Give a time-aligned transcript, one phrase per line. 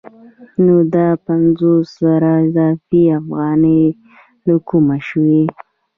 [0.63, 3.83] نو دا پنځوس زره اضافي افغانۍ
[4.45, 5.41] له کومه شوې